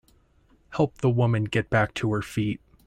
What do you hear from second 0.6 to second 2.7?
Help the woman get back to her feet.